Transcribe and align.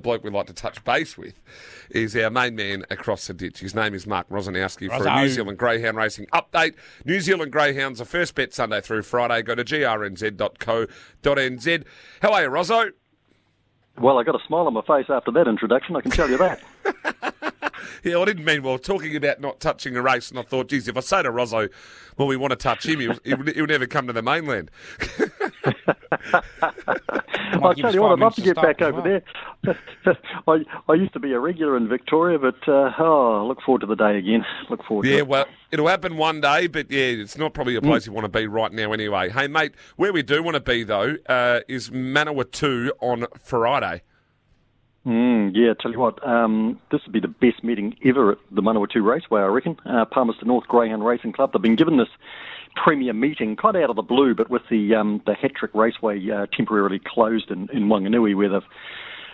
Bloke 0.00 0.22
we'd 0.22 0.32
like 0.32 0.46
to 0.46 0.52
touch 0.52 0.84
base 0.84 1.18
with 1.18 1.40
is 1.90 2.14
our 2.14 2.30
main 2.30 2.54
man 2.54 2.84
across 2.88 3.26
the 3.26 3.34
ditch. 3.34 3.58
His 3.58 3.74
name 3.74 3.94
is 3.94 4.06
Mark 4.06 4.28
Rosanowski 4.28 4.86
for 4.96 5.04
a 5.04 5.20
New 5.20 5.28
Zealand 5.28 5.58
Greyhound 5.58 5.96
Racing 5.96 6.26
update. 6.26 6.74
New 7.04 7.18
Zealand 7.18 7.50
Greyhounds, 7.50 7.98
the 7.98 8.04
first 8.04 8.36
bet 8.36 8.54
Sunday 8.54 8.80
through 8.80 9.02
Friday. 9.02 9.42
Go 9.42 9.56
to 9.56 9.64
grnz.co.nz. 9.64 10.34
How 12.22 12.32
are 12.32 12.42
you, 12.42 12.48
Rosso? 12.48 12.90
Well, 13.98 14.20
I 14.20 14.22
got 14.22 14.40
a 14.40 14.46
smile 14.46 14.68
on 14.68 14.74
my 14.74 14.82
face 14.82 15.06
after 15.08 15.32
that 15.32 15.48
introduction, 15.48 15.96
I 15.96 16.00
can 16.00 16.12
tell 16.12 16.30
you 16.30 16.38
that. 16.38 16.62
yeah, 18.04 18.20
I 18.20 18.24
didn't 18.24 18.44
mean 18.44 18.62
well 18.62 18.78
talking 18.78 19.16
about 19.16 19.40
not 19.40 19.58
touching 19.58 19.96
a 19.96 20.02
race, 20.02 20.30
and 20.30 20.38
I 20.38 20.42
thought, 20.42 20.68
geez, 20.68 20.86
if 20.86 20.96
I 20.96 21.00
say 21.00 21.24
to 21.24 21.32
Rosso, 21.32 21.66
well, 22.16 22.28
we 22.28 22.36
want 22.36 22.52
to 22.52 22.56
touch 22.56 22.86
him, 22.86 23.00
he'll, 23.00 23.18
he'll, 23.24 23.42
he'll 23.46 23.66
never 23.66 23.88
come 23.88 24.06
to 24.06 24.12
the 24.12 24.22
mainland. 24.22 24.70
I'll 27.52 27.74
tell 27.74 27.94
you 27.94 28.02
what, 28.02 28.12
I'd 28.12 28.18
love 28.18 28.34
to 28.36 28.42
get 28.42 28.56
back 28.56 28.82
over 28.82 29.00
there. 29.00 29.22
I, 30.46 30.64
I 30.88 30.94
used 30.94 31.12
to 31.12 31.20
be 31.20 31.32
a 31.32 31.40
regular 31.40 31.76
in 31.76 31.88
Victoria, 31.88 32.38
but 32.38 32.56
uh, 32.68 32.92
oh, 32.98 33.46
look 33.46 33.60
forward 33.62 33.80
to 33.80 33.86
the 33.86 33.96
day 33.96 34.18
again. 34.18 34.44
Look 34.70 34.84
forward 34.84 35.06
yeah, 35.06 35.16
to 35.16 35.18
it. 35.20 35.28
well, 35.28 35.46
it'll 35.70 35.88
happen 35.88 36.16
one 36.16 36.40
day, 36.40 36.66
but 36.66 36.90
yeah, 36.90 37.00
it's 37.00 37.38
not 37.38 37.54
probably 37.54 37.76
a 37.76 37.82
place 37.82 38.04
mm. 38.04 38.06
you 38.08 38.12
want 38.12 38.24
to 38.24 38.38
be 38.38 38.46
right 38.46 38.72
now 38.72 38.92
anyway. 38.92 39.30
Hey, 39.30 39.48
mate, 39.48 39.72
where 39.96 40.12
we 40.12 40.22
do 40.22 40.42
want 40.42 40.54
to 40.54 40.60
be, 40.60 40.84
though, 40.84 41.16
uh, 41.28 41.60
is 41.68 41.90
Manawatu 41.90 42.90
on 43.00 43.26
Friday. 43.40 44.02
Mm, 45.06 45.52
yeah, 45.54 45.72
tell 45.80 45.90
you 45.90 45.98
what, 45.98 46.26
um, 46.26 46.78
this 46.90 47.00
would 47.04 47.12
be 47.12 47.20
the 47.20 47.28
best 47.28 47.64
meeting 47.64 47.96
ever 48.04 48.32
at 48.32 48.38
the 48.50 48.60
Manawatu 48.60 49.02
Raceway, 49.02 49.40
I 49.40 49.46
reckon. 49.46 49.78
Uh, 49.86 50.04
Palmerston 50.04 50.48
North 50.48 50.66
Greyhound 50.68 51.04
Racing 51.04 51.32
Club. 51.32 51.52
They've 51.52 51.62
been 51.62 51.76
given 51.76 51.96
this 51.96 52.08
premier 52.76 53.12
meeting, 53.12 53.56
kind 53.56 53.76
of 53.76 53.82
out 53.82 53.90
of 53.90 53.96
the 53.96 54.02
blue, 54.02 54.34
but 54.34 54.50
with 54.50 54.62
the 54.70 54.94
um, 54.94 55.22
the 55.24 55.34
Hatrick 55.34 55.74
Raceway 55.74 56.30
uh, 56.30 56.46
temporarily 56.52 57.00
closed 57.04 57.50
in, 57.50 57.68
in 57.72 57.88
Wanganui, 57.88 58.36
where 58.36 58.48
they've 58.48 58.62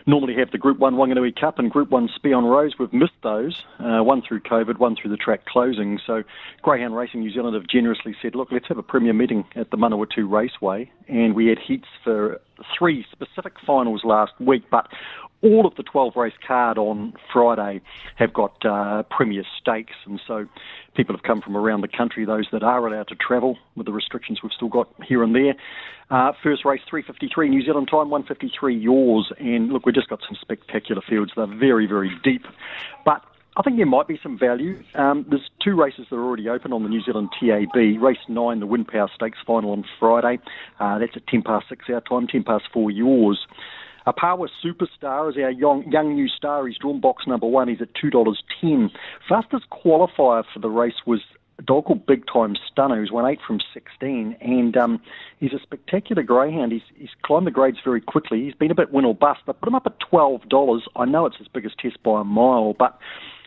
normally 0.07 0.35
have 0.35 0.51
the 0.51 0.59
Group 0.59 0.79
1 0.79 0.95
Wanganui 0.95 1.39
Cup 1.39 1.59
and 1.59 1.71
Group 1.71 1.91
1 1.91 2.11
Spion 2.15 2.45
Rose. 2.45 2.75
We've 2.79 2.93
missed 2.93 3.13
those, 3.23 3.65
uh, 3.79 4.03
one 4.03 4.23
through 4.23 4.41
COVID, 4.41 4.79
one 4.79 4.97
through 4.97 5.11
the 5.11 5.17
track 5.17 5.47
closing. 5.47 5.99
So 6.07 6.23
Greyhound 6.63 6.97
Racing 6.97 7.21
New 7.21 7.33
Zealand 7.33 7.55
have 7.55 7.67
generously 7.67 8.15
said, 8.21 8.35
look, 8.35 8.49
let's 8.53 8.69
have 8.69 8.79
a 8.79 8.83
premier 8.83 9.13
meeting 9.13 9.45
at 9.57 9.71
the 9.71 9.77
Manawatu 9.77 10.31
Raceway. 10.31 10.91
And 11.09 11.35
we 11.35 11.47
had 11.47 11.59
heats 11.59 11.89
for 12.03 12.41
three 12.79 13.05
specific 13.11 13.55
finals 13.67 14.03
last 14.05 14.33
week, 14.41 14.65
but 14.71 14.89
all 15.45 15.67
of 15.67 15.75
the 15.77 15.83
12 15.83 16.17
race 16.17 16.33
card 16.47 16.79
on 16.79 17.13
Friday 17.33 17.83
have 18.17 18.33
got 18.33 18.65
uh, 18.65 19.03
premier 19.11 19.45
stakes, 19.61 19.93
and 20.07 20.21
so 20.27 20.47
people 20.97 21.15
have 21.15 21.23
come 21.23 21.43
from 21.43 21.57
around 21.57 21.83
the 21.83 21.89
country. 21.89 22.25
Those 22.25 22.47
that 22.51 22.63
are 22.63 22.87
allowed 22.87 23.09
to 23.09 23.15
travel 23.15 23.59
with 23.77 23.87
the 23.87 23.93
restrictions 23.93 24.41
we've 24.43 24.53
still 24.53 24.69
got 24.69 24.89
here 25.07 25.23
and 25.23 25.35
there. 25.35 25.55
Uh, 26.11 26.33
first 26.43 26.65
race 26.65 26.81
3:53 26.91 27.51
New 27.51 27.63
Zealand 27.63 27.89
time, 27.91 28.09
1:53 28.09 28.83
yours, 28.83 29.31
and 29.39 29.71
look, 29.71 29.85
we've 29.85 29.95
just 29.95 30.09
got 30.09 30.21
some 30.27 30.37
spectacular 30.41 31.03
fields. 31.07 31.33
They're 31.37 31.47
very 31.47 31.87
very 31.87 32.11
deep, 32.25 32.47
but 33.05 33.23
I 33.57 33.63
think 33.63 33.77
there 33.77 33.87
might 33.87 34.09
be 34.09 34.19
some 34.21 34.37
value. 34.37 34.83
Um, 34.95 35.25
there's 35.29 35.49
two 35.63 35.81
races 35.81 36.07
that 36.11 36.17
are 36.17 36.25
already 36.25 36.49
open 36.49 36.73
on 36.73 36.83
the 36.83 36.89
New 36.89 37.03
Zealand 37.03 37.29
TAB. 37.39 38.03
Race 38.03 38.19
9, 38.29 38.59
the 38.59 38.67
Wind 38.67 38.89
Power 38.89 39.09
Stakes 39.15 39.39
final 39.47 39.71
on 39.71 39.85
Friday. 40.01 40.41
Uh, 40.81 40.99
that's 40.99 41.13
at 41.15 41.25
10 41.29 41.43
past 41.43 41.67
6 41.69 41.85
our 41.89 42.01
time, 42.01 42.27
10 42.27 42.43
past 42.43 42.65
4 42.73 42.91
yours. 42.91 43.47
A 44.07 44.13
Power 44.13 44.51
Superstar 44.63 45.31
is 45.31 45.37
our 45.37 45.51
young, 45.51 45.91
young 45.91 46.15
new 46.15 46.29
star. 46.29 46.67
He's 46.67 46.77
drawn 46.77 47.01
box 47.01 47.27
number 47.27 47.47
one. 47.47 47.69
He's 47.69 47.81
at 47.81 47.95
$2.10. 47.95 48.91
Fastest 49.29 49.65
qualifier 49.71 50.45
for 50.53 50.61
the 50.61 50.69
race 50.69 51.07
was 51.07 51.21
a 51.59 51.63
dog 51.63 51.87
called 51.87 52.05
Big 52.05 52.25
Time 52.31 52.57
Stunner, 52.71 52.97
who's 52.97 53.13
won 53.13 53.31
eight 53.31 53.39
from 53.47 53.61
16, 53.73 54.37
and 54.41 54.77
um, 54.77 55.01
he's 55.39 55.53
a 55.53 55.59
spectacular 55.61 56.23
greyhound. 56.23 56.73
He's, 56.73 56.83
he's 56.97 57.11
climbed 57.23 57.47
the 57.47 57.53
grades 57.53 57.79
very 57.85 58.01
quickly. 58.01 58.45
He's 58.45 58.55
been 58.55 58.71
a 58.71 58.75
bit 58.75 58.93
win 58.93 59.05
or 59.05 59.15
bust. 59.15 59.41
I 59.49 59.53
put 59.53 59.69
him 59.69 59.75
up 59.75 59.87
at 59.87 59.99
$12. 60.13 60.81
I 60.97 61.05
know 61.05 61.27
it's 61.27 61.37
his 61.37 61.49
biggest 61.49 61.79
test 61.79 62.03
by 62.03 62.21
a 62.21 62.25
mile, 62.25 62.75
but 62.75 62.99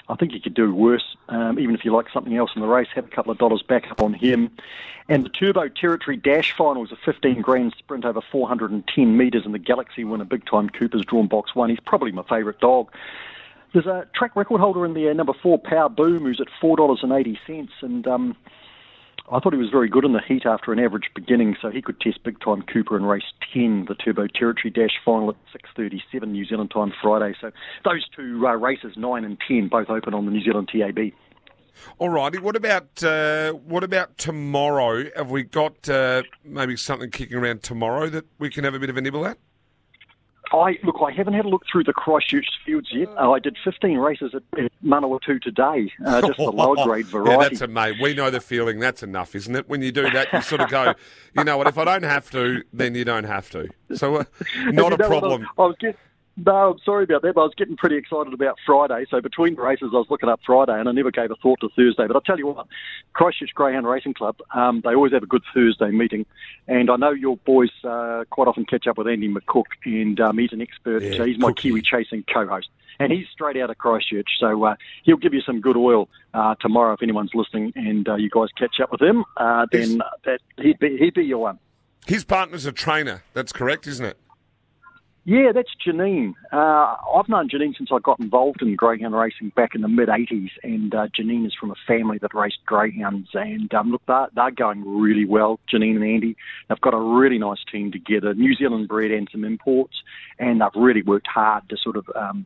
I 0.09 0.15
think 0.15 0.31
he 0.31 0.39
could 0.39 0.53
do 0.53 0.73
worse. 0.73 1.15
Um, 1.29 1.59
even 1.59 1.75
if 1.75 1.83
you 1.83 1.93
like 1.93 2.07
something 2.13 2.35
else 2.35 2.51
in 2.55 2.61
the 2.61 2.67
race, 2.67 2.87
have 2.95 3.05
a 3.05 3.09
couple 3.09 3.31
of 3.31 3.37
dollars 3.37 3.61
back 3.61 3.91
up 3.91 4.01
on 4.01 4.13
him. 4.13 4.51
And 5.09 5.25
the 5.25 5.29
Turbo 5.29 5.67
Territory 5.67 6.17
Dash 6.17 6.53
Final 6.57 6.83
is 6.83 6.91
a 6.91 6.97
15 7.05 7.41
grand 7.41 7.73
sprint 7.77 8.05
over 8.05 8.21
410 8.31 9.17
metres, 9.17 9.43
and 9.45 9.53
the 9.53 9.59
Galaxy 9.59 10.03
winner, 10.03 10.25
Big 10.25 10.45
Time 10.45 10.69
Cooper's 10.69 11.05
drawn 11.05 11.27
box 11.27 11.55
one. 11.55 11.69
He's 11.69 11.79
probably 11.79 12.11
my 12.11 12.23
favourite 12.23 12.59
dog. 12.59 12.89
There's 13.73 13.85
a 13.85 14.07
track 14.15 14.35
record 14.35 14.61
holder 14.61 14.85
in 14.85 14.93
there, 14.93 15.13
number 15.13 15.33
four, 15.33 15.59
Power 15.59 15.89
Boom, 15.89 16.23
who's 16.23 16.39
at 16.39 16.47
$4.80, 16.61 17.69
and 17.81 18.07
um, 18.07 18.35
I 19.29 19.39
thought 19.39 19.51
he 19.51 19.59
was 19.59 19.69
very 19.69 19.89
good 19.89 20.05
in 20.05 20.13
the 20.13 20.21
heat 20.25 20.45
after 20.45 20.71
an 20.71 20.79
average 20.79 21.09
beginning, 21.13 21.57
so 21.61 21.69
he 21.69 21.81
could 21.81 21.99
test 21.99 22.23
big 22.23 22.39
time 22.39 22.61
Cooper 22.61 22.95
in 22.95 23.03
race 23.03 23.25
10, 23.53 23.85
the 23.89 23.95
Turbo 23.95 24.27
Territory 24.27 24.71
Dash 24.71 24.95
final 25.03 25.29
at 25.29 25.35
6.37 25.77 26.29
New 26.29 26.45
Zealand 26.45 26.71
time 26.71 26.93
Friday. 27.01 27.35
So 27.41 27.51
those 27.83 28.07
two 28.15 28.47
uh, 28.47 28.53
races, 28.53 28.93
9 28.95 29.25
and 29.25 29.37
10, 29.45 29.67
both 29.67 29.89
open 29.89 30.13
on 30.13 30.25
the 30.25 30.31
New 30.31 30.41
Zealand 30.41 30.69
TAB. 30.71 31.11
All 31.99 32.09
righty. 32.09 32.39
What 32.39 32.55
about 32.55 33.03
uh, 33.03 33.51
what 33.51 33.83
about 33.83 34.17
tomorrow? 34.17 35.05
Have 35.15 35.29
we 35.29 35.43
got 35.43 35.87
uh, 35.89 36.23
maybe 36.43 36.75
something 36.75 37.11
kicking 37.11 37.37
around 37.37 37.61
tomorrow 37.61 38.09
that 38.09 38.25
we 38.39 38.49
can 38.49 38.63
have 38.63 38.73
a 38.73 38.79
bit 38.79 38.89
of 38.89 38.97
a 38.97 39.01
nibble 39.01 39.27
at? 39.27 39.37
I 40.53 40.77
look. 40.83 40.97
I 41.01 41.11
haven't 41.11 41.33
had 41.33 41.45
a 41.45 41.49
look 41.49 41.63
through 41.71 41.83
the 41.83 41.93
Christchurch 41.93 42.47
fields 42.65 42.89
yet. 42.91 43.09
Uh, 43.17 43.31
I 43.31 43.39
did 43.39 43.57
15 43.63 43.97
races 43.97 44.33
at, 44.33 44.43
at 44.59 44.71
Manawatu 44.83 45.41
today, 45.41 45.91
uh, 46.05 46.21
just 46.27 46.37
the 46.37 46.51
low 46.51 46.75
grade 46.85 47.07
variety. 47.07 47.31
yeah, 47.31 47.37
that's 47.37 47.61
a 47.61 47.67
mate. 47.67 47.97
We 48.01 48.13
know 48.13 48.29
the 48.29 48.41
feeling. 48.41 48.79
That's 48.79 49.03
enough, 49.03 49.35
isn't 49.35 49.55
it? 49.55 49.69
When 49.69 49.81
you 49.81 49.91
do 49.91 50.09
that, 50.09 50.31
you 50.33 50.41
sort 50.41 50.61
of 50.61 50.69
go, 50.69 50.93
you 51.35 51.43
know 51.43 51.57
what? 51.57 51.67
If 51.67 51.77
I 51.77 51.85
don't 51.85 52.03
have 52.03 52.29
to, 52.31 52.63
then 52.73 52.95
you 52.95 53.05
don't 53.05 53.25
have 53.25 53.49
to. 53.51 53.67
So, 53.93 54.17
uh, 54.17 54.23
not 54.65 54.93
a 54.93 54.97
problem. 54.97 55.47
I 55.57 55.61
was, 55.61 55.75
I 55.83 55.87
was 55.87 55.95
no, 56.45 56.71
I'm 56.71 56.79
sorry 56.85 57.03
about 57.03 57.23
that, 57.23 57.33
but 57.33 57.41
I 57.41 57.45
was 57.45 57.55
getting 57.57 57.75
pretty 57.75 57.95
excited 57.95 58.31
about 58.31 58.57
Friday. 58.63 59.05
So 59.09 59.21
between 59.21 59.55
races, 59.55 59.89
I 59.91 59.97
was 59.97 60.05
looking 60.09 60.29
up 60.29 60.39
Friday, 60.45 60.79
and 60.79 60.87
I 60.87 60.91
never 60.91 61.09
gave 61.09 61.31
a 61.31 61.35
thought 61.35 61.59
to 61.61 61.69
Thursday. 61.75 62.05
But 62.05 62.15
I'll 62.15 62.21
tell 62.21 62.37
you 62.37 62.45
what, 62.47 62.67
Christchurch 63.13 63.55
Greyhound 63.55 63.87
Racing 63.87 64.13
Club, 64.13 64.37
um, 64.53 64.81
they 64.83 64.93
always 64.93 65.13
have 65.13 65.23
a 65.23 65.27
good 65.27 65.41
Thursday 65.51 65.89
meeting. 65.89 66.27
And 66.67 66.91
I 66.91 66.95
know 66.95 67.09
your 67.09 67.37
boys 67.37 67.71
uh, 67.83 68.25
quite 68.29 68.47
often 68.47 68.65
catch 68.65 68.85
up 68.85 68.99
with 68.99 69.07
Andy 69.07 69.27
McCook, 69.27 69.65
and 69.85 70.19
um, 70.19 70.37
he's 70.37 70.53
an 70.53 70.61
expert. 70.61 71.01
Yeah, 71.01 71.25
he's 71.25 71.39
my 71.39 71.51
Kiwi 71.53 71.81
chasing 71.81 72.23
co-host. 72.31 72.69
And 72.99 73.11
he's 73.11 73.27
straight 73.31 73.57
out 73.57 73.69
of 73.69 73.77
Christchurch, 73.79 74.29
so 74.39 74.63
uh, 74.63 74.75
he'll 75.03 75.17
give 75.17 75.33
you 75.33 75.41
some 75.41 75.59
good 75.59 75.77
oil 75.77 76.09
uh, 76.33 76.55
tomorrow 76.59 76.93
if 76.93 77.01
anyone's 77.01 77.31
listening, 77.33 77.73
and 77.75 78.07
uh, 78.07 78.15
you 78.15 78.29
guys 78.29 78.49
catch 78.57 78.79
up 78.81 78.91
with 78.91 79.01
him. 79.01 79.23
Uh, 79.37 79.65
then 79.71 80.01
that 80.25 80.39
he'd 80.57 80.79
be 80.79 80.97
he'd 80.97 81.13
be 81.13 81.23
your 81.23 81.39
one. 81.39 81.59
His 82.07 82.23
partner's 82.23 82.65
a 82.65 82.71
trainer. 82.71 83.23
That's 83.33 83.51
correct, 83.51 83.85
isn't 83.85 84.05
it? 84.05 84.17
Yeah, 85.29 85.51
that's 85.53 85.75
Janine. 85.85 86.35
Uh, 86.53 86.95
I've 87.13 87.27
known 87.27 87.49
Janine 87.49 87.75
since 87.77 87.89
I 87.91 87.99
got 87.99 88.17
involved 88.17 88.61
in 88.61 88.77
greyhound 88.77 89.13
racing 89.13 89.51
back 89.57 89.75
in 89.75 89.81
the 89.81 89.89
mid 89.89 90.07
80s, 90.07 90.51
and 90.63 90.95
uh, 90.95 91.07
Janine 91.19 91.45
is 91.45 91.53
from 91.53 91.69
a 91.69 91.75
family 91.85 92.17
that 92.21 92.33
raced 92.33 92.59
greyhounds. 92.65 93.27
And 93.33 93.73
um, 93.73 93.91
look, 93.91 94.01
they're, 94.07 94.29
they're 94.33 94.51
going 94.51 94.87
really 94.87 95.25
well, 95.25 95.59
Janine 95.69 95.97
and 95.97 96.05
Andy. 96.05 96.37
They've 96.69 96.79
got 96.79 96.93
a 96.93 96.97
really 96.97 97.37
nice 97.39 97.57
team 97.69 97.91
together, 97.91 98.35
New 98.35 98.55
Zealand 98.55 98.87
bred 98.87 99.11
and 99.11 99.27
some 99.29 99.43
imports, 99.43 99.95
and 100.39 100.61
they've 100.61 100.81
really 100.81 101.01
worked 101.01 101.27
hard 101.27 101.67
to 101.71 101.77
sort 101.77 101.97
of. 101.97 102.05
Um, 102.15 102.45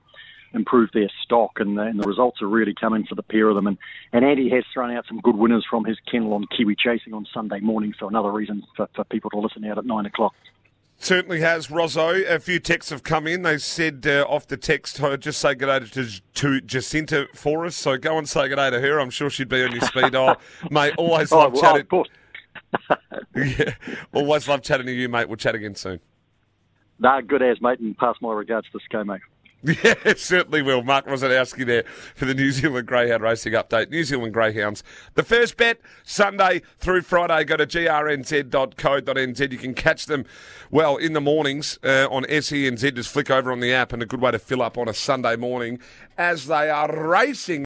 improve 0.53 0.89
their 0.93 1.09
stock, 1.23 1.61
and 1.61 1.77
the, 1.77 1.83
and 1.83 1.97
the 1.97 2.05
results 2.05 2.41
are 2.41 2.47
really 2.47 2.73
coming 2.73 3.05
for 3.07 3.15
the 3.15 3.23
pair 3.23 3.47
of 3.47 3.55
them. 3.55 3.67
And, 3.67 3.77
and 4.11 4.25
Andy 4.25 4.49
has 4.49 4.65
thrown 4.73 4.93
out 4.93 5.05
some 5.07 5.21
good 5.21 5.37
winners 5.37 5.65
from 5.69 5.85
his 5.85 5.95
kennel 6.11 6.33
on 6.33 6.45
Kiwi 6.45 6.75
Chasing 6.75 7.13
on 7.13 7.25
Sunday 7.33 7.61
morning, 7.61 7.93
so 7.97 8.09
another 8.09 8.31
reason 8.31 8.61
for, 8.75 8.89
for 8.93 9.05
people 9.05 9.29
to 9.29 9.39
listen 9.39 9.63
out 9.63 9.77
at 9.77 9.85
nine 9.85 10.05
o'clock. 10.05 10.33
Certainly 11.01 11.39
has, 11.39 11.71
Rozzo. 11.71 12.23
A 12.29 12.39
few 12.39 12.59
texts 12.59 12.91
have 12.91 13.01
come 13.01 13.25
in. 13.25 13.41
They 13.41 13.57
said 13.57 14.05
uh, 14.05 14.23
off 14.29 14.45
the 14.45 14.55
text, 14.55 15.01
oh, 15.01 15.17
just 15.17 15.41
say 15.41 15.55
good 15.55 15.65
day 15.65 16.03
to, 16.03 16.21
to 16.35 16.61
Jacinta 16.61 17.27
for 17.33 17.65
us. 17.65 17.75
So 17.75 17.97
go 17.97 18.19
and 18.19 18.29
say 18.29 18.47
good 18.47 18.57
day 18.57 18.69
to 18.69 18.79
her. 18.79 18.99
I'm 18.99 19.09
sure 19.09 19.27
she'd 19.31 19.49
be 19.49 19.63
on 19.63 19.71
your 19.71 19.81
speed 19.81 20.11
dial. 20.11 20.39
mate, 20.69 20.93
always 20.99 21.31
love 21.31 21.55
oh, 21.55 21.59
well, 21.59 21.61
chatting. 21.61 21.81
Of 21.81 21.89
course. 21.89 22.09
yeah, 23.35 23.73
always 24.13 24.47
love 24.47 24.61
chatting 24.61 24.85
to 24.85 24.93
you, 24.93 25.09
mate. 25.09 25.27
We'll 25.27 25.37
chat 25.37 25.55
again 25.55 25.73
soon. 25.73 25.99
Nah, 26.99 27.21
good 27.21 27.41
as, 27.41 27.59
mate, 27.61 27.79
and 27.79 27.97
pass 27.97 28.17
my 28.21 28.31
regards 28.31 28.67
to 28.71 28.79
ScoMo. 28.87 29.19
Yeah, 29.83 30.13
certainly 30.15 30.61
will. 30.63 30.81
Mark 30.81 31.05
Rosanowski 31.05 31.65
there 31.65 31.83
for 32.15 32.25
the 32.25 32.33
New 32.33 32.51
Zealand 32.51 32.87
Greyhound 32.87 33.21
Racing 33.21 33.53
Update. 33.53 33.91
New 33.91 34.03
Zealand 34.03 34.33
Greyhounds. 34.33 34.83
The 35.13 35.23
first 35.23 35.55
bet, 35.55 35.79
Sunday 36.03 36.63
through 36.79 37.01
Friday. 37.01 37.43
Go 37.43 37.57
to 37.57 37.67
grnz.co.nz. 37.67 39.51
You 39.51 39.57
can 39.59 39.73
catch 39.75 40.07
them, 40.07 40.25
well, 40.71 40.97
in 40.97 41.13
the 41.13 41.21
mornings 41.21 41.77
uh, 41.83 42.07
on 42.09 42.23
SENZ. 42.23 42.95
Just 42.95 43.11
flick 43.11 43.29
over 43.29 43.51
on 43.51 43.59
the 43.59 43.71
app 43.71 43.93
and 43.93 44.01
a 44.01 44.05
good 44.07 44.21
way 44.21 44.31
to 44.31 44.39
fill 44.39 44.63
up 44.63 44.79
on 44.79 44.89
a 44.89 44.93
Sunday 44.95 45.35
morning 45.35 45.79
as 46.17 46.47
they 46.47 46.69
are 46.69 47.07
racing. 47.07 47.59